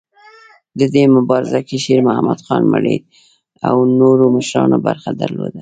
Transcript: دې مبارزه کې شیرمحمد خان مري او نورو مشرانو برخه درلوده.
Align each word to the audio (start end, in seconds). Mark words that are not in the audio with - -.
دې 0.93 1.03
مبارزه 1.17 1.59
کې 1.67 1.75
شیرمحمد 1.83 2.39
خان 2.45 2.63
مري 2.73 2.97
او 3.69 3.75
نورو 3.99 4.25
مشرانو 4.37 4.77
برخه 4.87 5.09
درلوده. 5.21 5.49